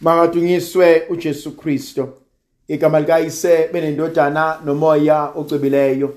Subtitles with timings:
[0.00, 2.08] Makadunyiswe uJesu Kristo.
[2.68, 6.14] Igama likayise benendodana nomoya ocwebileyo.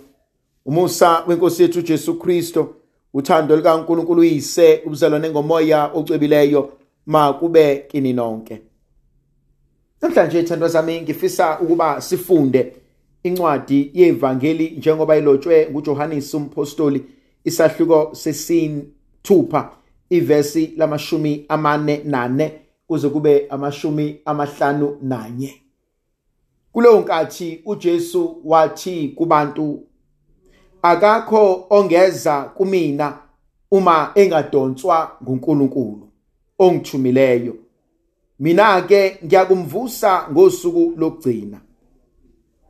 [0.65, 2.75] Umusa wenkosi yethu uJesu Kristo,
[3.13, 6.73] uthando likaNkulunkulu uyise, ubuzalwane ngomoya ocwebileyo
[7.05, 8.61] makube kini nonke.
[10.01, 12.73] Namhlanje thandwa zami ngifisa ukuba sifunde
[13.23, 17.03] incwadi yevangeli njengoba ilotshwe nguJohannes umpostoli
[17.43, 19.71] isahluko sesithupha
[20.09, 22.51] ivesi lamashumi amane nane
[22.87, 25.61] kuze kube amashumi amahlanu nanye.
[26.71, 29.83] Kuleyo nkathi uJesu wathi kubantu
[30.81, 33.17] akakho ongeza kumina
[33.71, 36.09] uma engadonswa nguNkulunkulu
[36.59, 37.55] ongithumileyo.
[38.39, 41.61] Mina ke ngiyakumvusa ngosuku lokugcina.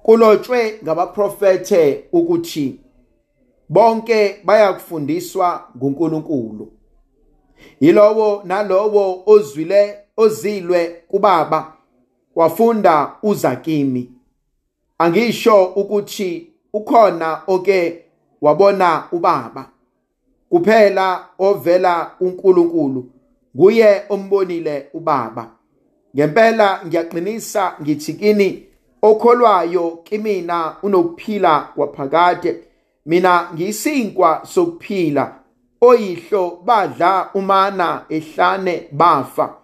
[0.04, 2.80] Kulotshwe ngabaprofethe ukuthi
[3.70, 6.72] bonke bayakufundiswa nguNkulunkulu.
[7.80, 11.74] Yilowo nalowo ozwile ozilwe kubaba
[12.36, 14.12] wafunda uza kimi
[14.98, 18.04] angisho ukuthi ukhona oke
[18.42, 19.70] wabona ubaba.
[20.50, 23.12] Kuphela ovela uNkulunkulu
[23.58, 25.52] kuye ombonile ubaba.
[26.16, 28.64] Ngempela ngiyaqinisa ngithi kini
[29.02, 32.64] okholwayo kimina unokuphila kwaphakade.
[33.06, 35.34] Mina ngiyisinkwa sokuphila.
[35.82, 39.56] Oyihlo badla umana ehlane bafa.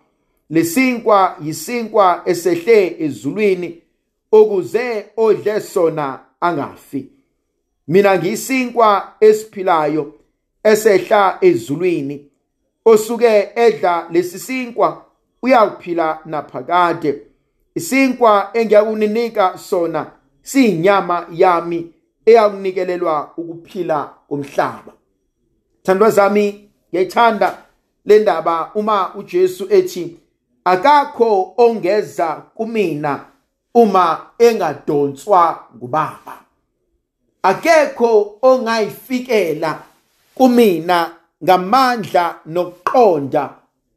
[0.54, 3.82] Lesinkwa yisinkwa esehle ezulwini
[4.32, 7.10] ukuze odle sona angafi.
[7.88, 10.14] Mina ngiyisinkwa esiphilayo
[10.64, 12.28] esehla ezulwini.
[12.86, 15.06] Osuke edla lesisinkwa
[15.42, 17.22] uyakuphila naphakade.
[17.76, 21.92] Isinkwa engiyakuninika sona siyinyama yami
[22.26, 24.94] eyakunikelelwa ukuphila komhlaba.
[25.84, 27.58] Thandwa zami ngiyayithanda
[28.06, 30.18] le ndaba uma uJesu ethi
[30.66, 33.26] akakho ongeza kumina
[33.74, 36.46] uma engadonswa ngubaba.
[37.44, 39.84] Akekho ongayifikela
[40.36, 43.54] kumina ngamandla nokuqonda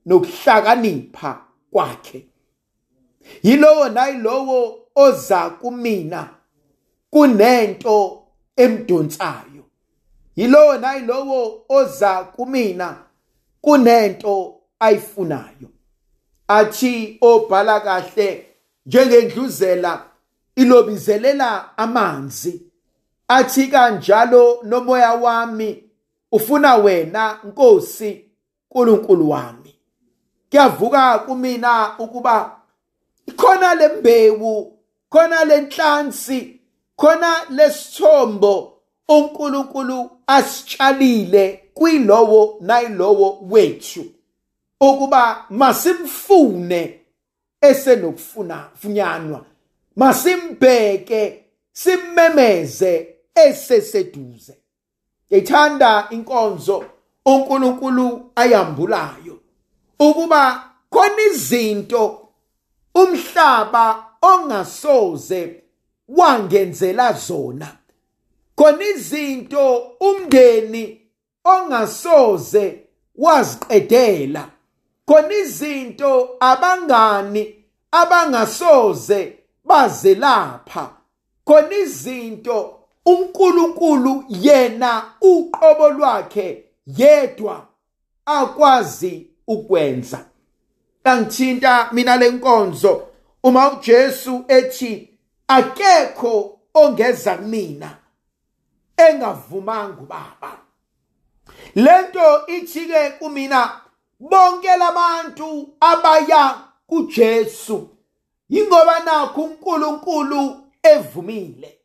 [0.07, 1.41] nokuhlakanipha
[1.71, 2.27] kwakhe.
[3.43, 6.29] Yilowo nayilowo oza kumina
[7.11, 8.23] kunento
[8.57, 9.65] emdonsayo.
[10.37, 12.97] Yilowo nayilowo oza kumina
[13.61, 15.76] kunento ayifunayo.
[16.49, 18.47] Athi obhala kahle
[18.87, 20.03] njengendluzela
[20.57, 22.63] ilobizelela amanzi.
[23.29, 25.85] Athi kanjalo nomoya wami
[26.33, 28.25] ufuna wena Nkosi
[28.71, 29.75] uNkulunkulu wami.
[30.51, 32.57] Kuyavuka kumina ukuba
[33.37, 34.79] khona lembewu
[35.11, 36.61] khona lenhlansi
[36.97, 38.73] khona lesithombo
[39.09, 44.05] uNkulunkulu asitshalile kwilowo nayilowo wethu.
[44.81, 47.01] Ukuba masimfune
[47.61, 49.45] esenokufuna funyanwa
[49.97, 54.57] masimbheke simmemeze eseseduze.
[55.33, 56.85] Ngithanda inkonzo
[57.27, 59.39] uNkulunkulu ayambulayo
[59.99, 62.29] ukuba khona izinto
[62.95, 65.63] umhlaba ongasoze
[66.09, 67.77] wangenzela zona.
[68.57, 71.01] Khona izinto umndeni
[71.45, 72.83] ongasoze
[73.15, 74.51] waziqedela.
[75.07, 80.91] Khona izinto abangani abangasoze bazelapha.
[81.45, 87.67] Khona izinto uNkulunkulu yena uqobo lwakhe yedwa
[88.27, 90.25] akwazi ukwenza.
[91.03, 93.07] Kangithinta mina lenkonzo
[93.43, 95.19] uma uJesu ethi
[95.49, 97.97] akekho ongeza kumina
[98.97, 100.59] engavumanga ubaba.
[101.75, 103.81] Lento ithi-ke kumina
[104.21, 107.89] bonke labantu abaya kuJesu.
[108.51, 111.79] Ingoba nakho uNkulunkulu evumile.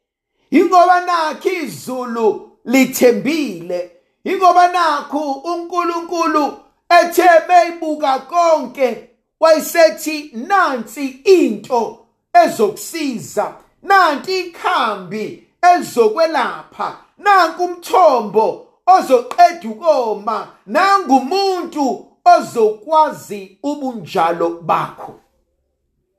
[0.52, 3.91] Ingoba nakho izulu lithembile.
[4.24, 6.58] Ingoba nakho uNkulunkulu
[6.90, 9.09] ethe beyibuka konke
[9.40, 12.05] wayesethi nansi into
[12.44, 13.53] ezokusiza
[13.84, 25.20] nanti ikhambi elizokwelapha nanku umthombo ozoqeda ukoma nangumuntu ozokwazi ubunjalo bakho.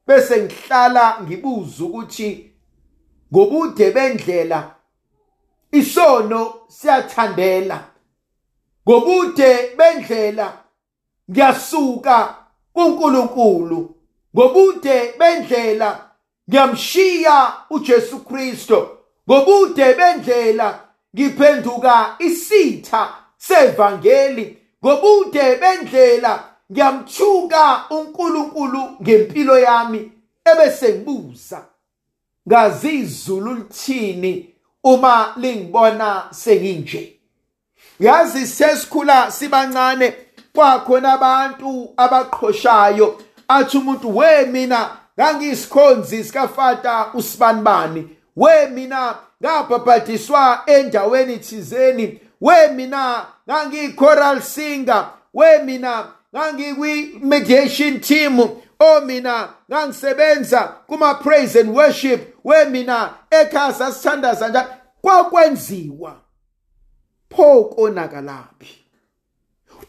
[0.06, 2.52] Bese ngihlala ngibuza ukuthi
[3.32, 4.74] ngobude bendlela
[5.72, 7.84] isono siyathandela.
[8.88, 10.58] Ngobude bendlela
[11.30, 12.36] ngiyasuka
[12.72, 13.96] kuNkulunkulu.
[14.34, 16.10] Ngobude bendlela
[16.48, 18.98] ngiyamshiya uJesu Kristo.
[19.28, 20.80] Ngobude bendlela
[21.14, 24.61] ngiphenduka isitha sevangeli.
[24.84, 30.12] Ngobude bendlela ngiyamthuka uNkulunkulu ngempilo yami
[30.44, 31.64] ebese ngibuza
[32.48, 37.16] ngazi izulu lithini uma lingibona senginje?
[38.00, 40.14] Yazi sesikhula sibancane
[40.54, 43.18] kwakhona abantu abaqhoshayo.
[43.48, 52.20] Athi umuntu we mina ngangiyisikhonzi sikafata usibanibani we mina ngabhabhadiswa endaweni thizeni.
[52.42, 55.10] We mina ngangiyi-choral singer.
[55.32, 58.40] We mina ngangikwi-mediation team.
[58.80, 62.36] O mina ngangisebenza kuma-praise and worship.
[62.44, 64.68] We mina ekhaya sasithandaza njalo.
[65.02, 66.20] Kwakwenziwa.
[67.30, 68.78] Pho konakalaphi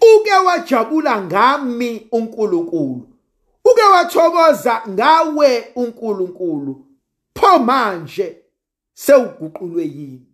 [0.01, 3.07] uke wajabula ngami uNkulunkulu.
[3.65, 6.85] Uke wathokoza ngawe uNkulunkulu.
[7.35, 8.37] Pho manje
[8.93, 10.32] sewuguqulwe yini?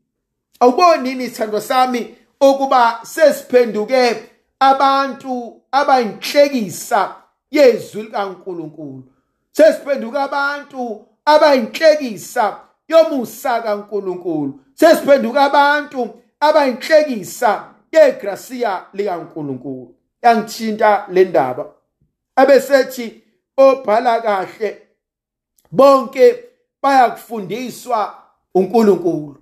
[0.60, 4.24] Awubonini isithando sami ukuba sesiphenduke
[4.60, 7.16] abantu abayinhlekisa
[7.52, 9.04] yezwi likaNkulunkulu.
[9.52, 14.60] Sesiphenduka abantu abayinhlekisa yomusa kaNkulunkulu.
[14.74, 16.10] Sesiphenduka abantu
[16.40, 19.96] abayinhlekisa yegrasiya likaNkulunkulu.
[20.22, 21.66] Yangithinta le ndaba.
[22.36, 23.24] Abesethi
[23.58, 24.82] obhala kahle
[25.72, 26.44] bonke
[26.82, 28.16] bayakufundiswa
[28.56, 29.36] uNkulunkulu.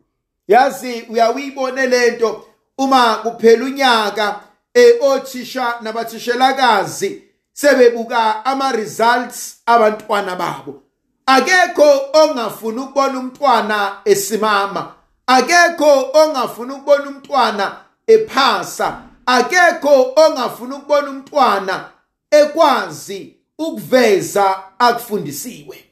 [0.47, 2.47] Yazi uyawuyibone lento
[2.77, 4.39] uma kuphela unyaka
[4.73, 7.23] eothisha nabathishelakazi
[7.53, 10.83] sebebuka ama results abantwana babo.
[11.25, 14.93] Akekho ongafuna ukubona umntwana esimama.
[15.27, 17.77] Akekho ongafuna ukubona umntwana
[18.07, 19.01] ephasa.
[19.25, 21.89] Akekho ongafuna ukubona umntwana
[22.31, 25.83] ekwazi ukuveza akufundisiwe.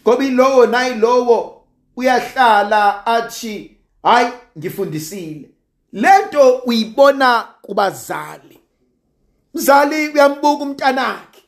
[0.00, 1.57] Ngoba ilowo nayilowo
[1.98, 5.50] uyahlala athi hayi ngifundisile.
[5.92, 8.60] Lento uyibona kubazali.
[9.54, 11.42] Mzali uyambuka umntanakhe.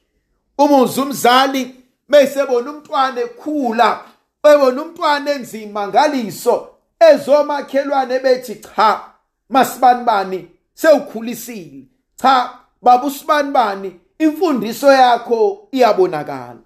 [0.58, 1.74] Umuza umzali
[2.08, 4.04] mesebona umntwana ekhula
[4.52, 6.68] ebona umntwana enzima ngaliso
[7.00, 9.00] ezomakhelwane bethi cha
[9.48, 10.48] masibani bani?
[10.74, 11.84] Sewukhulisile.
[12.16, 14.00] Cha baba usibani bani?
[14.18, 16.60] Imfundiso yakho iyabonakala.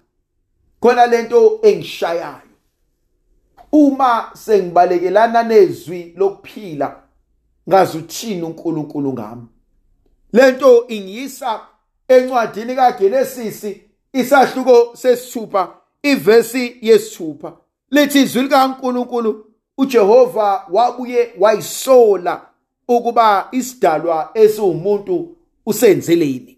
[0.79, 2.44] Khona lento engishayayo
[3.75, 7.03] uma sengibalekelana nezwi lokuphila
[7.69, 9.47] ngazi uthini uNkulunkulu ngami.
[10.33, 11.59] Lento ingiyisa
[12.07, 13.65] encwadini kaGenesis
[14.13, 15.73] isahluko sesithupha
[16.03, 17.53] ivesi yesithupha.
[17.91, 19.45] Lithi izwi likaNkulunkulu
[19.77, 22.41] uJehova wabuye wayisola
[22.87, 25.35] ukuba isidalwa esiwumuntu
[25.65, 26.57] usenzeleni.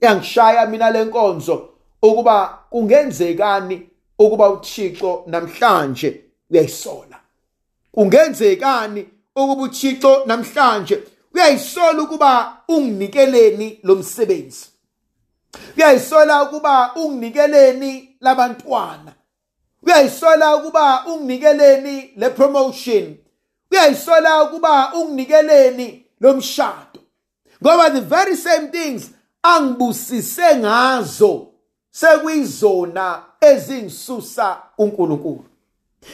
[0.00, 1.68] Yangishaya mina lenkonzo
[2.02, 7.20] ukuba kungenzekani ukuba uThixo namhlanje uyayisola.
[7.92, 11.02] Kungenzekani ukuba uThixo namhlanje
[11.34, 14.66] uyayisola ukuba unginikeleni lo msebenzi?
[15.76, 19.12] Uyayisola ukuba unginikeleni labantwana?
[19.82, 23.16] Uyayisola ukuba unginikeleni le promotion?
[23.70, 27.00] Uyayisola ukuba unginikeleni lo mshado?
[27.62, 29.10] Ngoba the very same things
[29.42, 31.46] angibusise ngazo
[31.90, 35.44] sekuyizona ezingisusa uNkulunkulu.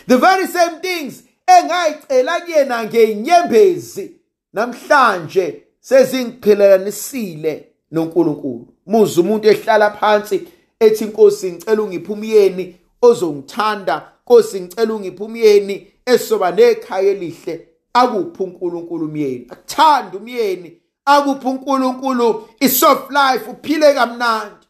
[0.07, 4.13] The very same things engayicela kuyena ngeinyembezi
[4.53, 8.69] namhlanje sezingiqhelelisile noNkulunkulu.
[8.87, 10.49] Muza umuntu ehlala phansi
[10.81, 14.13] ethi inkosi ngicela ungiphe umyeni ozongithanda.
[14.25, 17.67] Nkosi ngicela ungiphe umyeni esoba nekhaya elihle.
[17.93, 20.81] Akuphi uNkulunkulu umyeni akuthanda umyeni.
[21.05, 22.49] Akuphi uNkulunkulu?
[22.61, 24.67] Isoft life uphile kamnandi.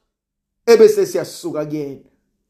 [0.66, 2.00] Ebese siyasuka kuyena.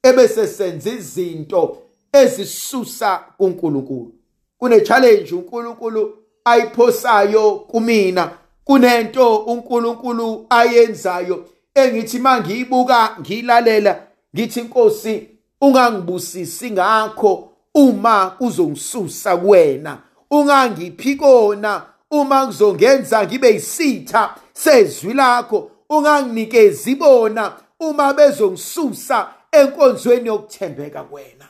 [0.03, 4.13] Ebese senza izinto ezisusa kuNkulunkulu.
[4.59, 8.31] Kune challenge uNkulunkulu ayiphosayo kumina.
[8.65, 14.03] Kunento uNkulunkulu ayenzayo engithi mangiyibuka ngilalela
[14.35, 15.29] ngithi inkosi
[15.61, 19.99] ungangibusisi ngakho uma kuzongisusa kuwena.
[20.31, 25.71] Ungangiphi kona uma kuzongenza ngibe yisitha sezwi lakho.
[25.91, 31.49] Unganginikezi bona uma bezongisusa enkonzweni yokuthembeka kwena.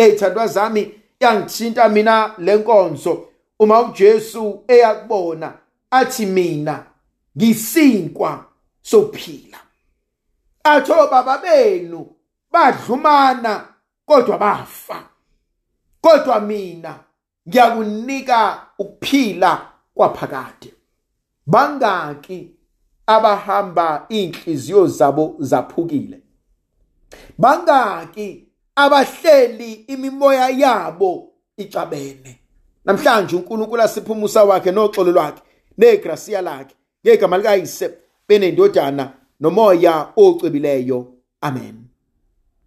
[0.00, 3.28] Eyithandwa zami yangithinta mina lenkonzo
[3.58, 5.52] uma uJesu eyakubona
[5.90, 6.84] athi mina
[7.36, 8.44] ngisinkwa
[8.82, 9.58] sophila
[10.64, 12.06] atho baba benu
[12.52, 13.68] badlumana
[14.06, 15.02] kodwa bafa.
[16.00, 16.98] Kodwa mina
[17.48, 20.74] ngiyakunika ukuphila kwaphakade.
[21.46, 22.50] Bangaki
[23.06, 26.20] abahamba inhliziyo zabo zaphukile.
[27.38, 28.47] Bangaki
[28.78, 32.40] abahleli imimoya yabo icabene.
[32.84, 35.42] Namhlanje uNkulunkulu asipha umusa wakhe noxolo lwakhe
[35.78, 36.74] negrasiya lakhe
[37.06, 37.90] ngegama likayise
[38.28, 41.06] benendodana nomoya ocebileyo.
[41.40, 41.87] Amen.